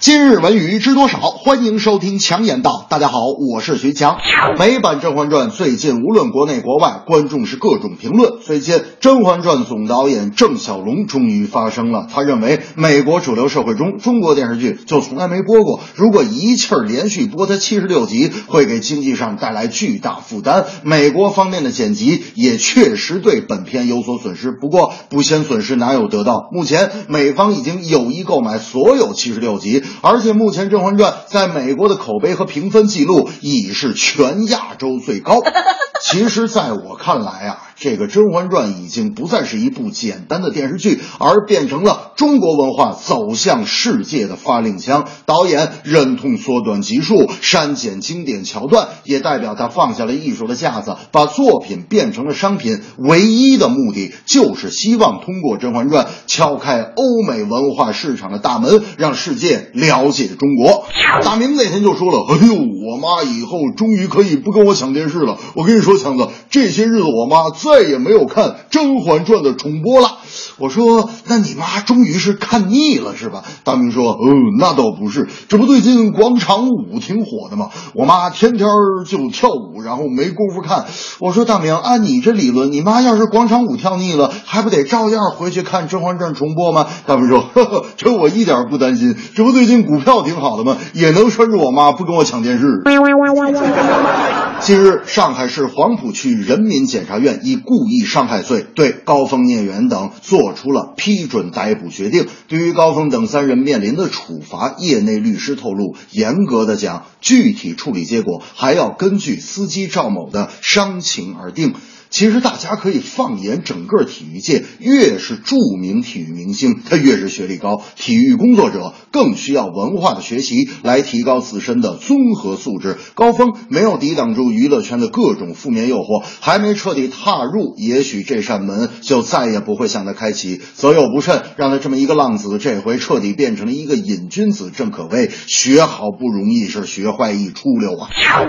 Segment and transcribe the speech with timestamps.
[0.00, 1.18] 今日文娱知多少？
[1.18, 2.86] 欢迎收听强言道。
[2.88, 3.18] 大家好，
[3.52, 4.16] 我是徐强。
[4.58, 8.40] 美版《甄嬛传》最近无论国内国外，观众是各种评论。
[8.40, 12.06] 最近，《甄嬛传》总导演郑晓龙终于发声了。
[12.10, 15.80] 他认为，美国主流社会中，中国电视剧就从来没播过。
[15.94, 20.64] 如果一气儿连续播它七十六集，会给经济上带来巨大负担。
[20.82, 24.50] 美国方面的剪辑也确实对本片有所损失。
[24.50, 26.48] 不过，不嫌损失哪有得到？
[26.52, 29.84] 目前，美方已经有意购买所有七十六集。
[30.02, 35.40] 而且目前《甄嬛传》在美国的口碑和评分记录已是全亚洲最高。
[36.02, 45.08] 其实，在我看来啊，这个《甄嬛传》已经不再是一部简单的电视剧，而变成了中国文化走向世界的发令枪。
[45.24, 52.82] 导演忍痛缩短集数，删减经典桥段，也代表他放下了艺术的架子，把作品变成了商品。
[52.98, 60.84] 唯一的目的就是希望通过《甄嬛传》敲开欧美文化市场的大门，让世界了解中国。
[61.24, 70.18] 大明那天就说了：“哎呦，我妈以后终于可以不跟我抢电视了。”我跟你说，强子，这些日子我妈再也没有看《甄嬛传》的重播了。
[70.58, 74.18] 我说：“那你妈终于是看腻了是吧？”大明说：“哦，
[74.58, 77.70] 那倒不是，这不最近广场舞挺火的吗？
[77.94, 78.68] 我妈天天
[79.06, 80.86] 就跳舞，然后没工夫看。”
[81.20, 90.76] 我说：“大明，按你这理论，你妈要是广场舞跳腻了，还不得照样回去看《甄嬛传》重播吗？”大明说：“呵呵，这我一点不担心，这不最近股票挺好的吗？
[90.92, 92.82] 也能拴住我妈不跟我抢电视。
[94.62, 102.26] ”近日，上海市黄浦区人民检察院以故意伤害罪对高峰、聂远等作出了批准逮捕决定。
[102.46, 111.72] 对于高峰等三人面临的处罚，业内律师透露，严格的讲，具体处理结果还要根据司机赵某的伤情而定。
[112.10, 117.80] 其实大家可以放眼整个体育界，越是著名体育明星，他越是学历高。
[117.94, 122.98] 体育工作者更需要文化的学习来提高自身的综合素质。
[123.14, 130.60] 高峰没有抵挡住娱乐圈的各种负面诱惑，还没彻底踏入，也许这扇门就再也不会向他开启。
[130.74, 134.72] 择友不慎，让他这么一个浪子，这回彻底变成了一个瘾君子。
[134.74, 138.08] 正可谓学好不容易，是学坏一出溜啊！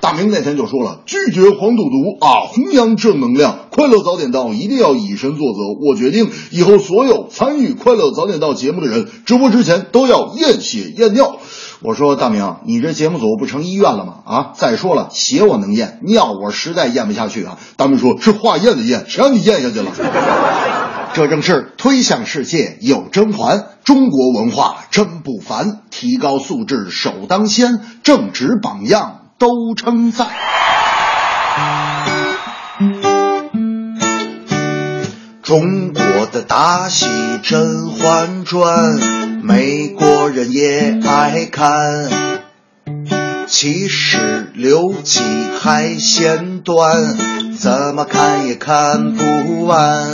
[0.00, 3.41] 大明那天就说了，拒绝黄赌毒啊，弘扬正能量。
[3.70, 5.60] 快乐早点到一定要以身作则。
[5.80, 11.38] 我决定以后所有参与快乐早点到节目的人，直播之前都要验血验尿。
[11.80, 14.14] 我说大明，你这节目组不成医院了吗？
[14.24, 17.58] 啊，再说了，血我能验，尿我实在咽不下去啊。
[17.76, 19.90] 大明说是化验的验，谁让你咽下去了？
[21.14, 30.28] 这正是推向世界有甄嬛，中国文化真不凡，提高素质首当先，正直榜样都称赞。
[35.52, 36.02] 中国
[36.32, 37.04] 的大戏
[37.42, 38.94] 《甄嬛传》，
[39.42, 42.08] 美国人也爱看。
[43.46, 45.20] 其实六集
[45.60, 47.18] 还嫌短，
[47.58, 50.08] 怎么看也看不完。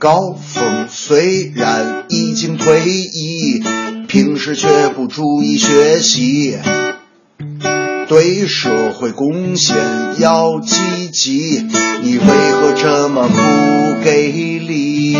[0.00, 3.62] 高峰虽然已经退役，
[4.08, 6.58] 平时却不注意学习。
[8.08, 9.76] 对社会贡献
[10.18, 11.66] 要积极，
[12.02, 14.30] 你为何这么不给
[14.60, 15.16] 力？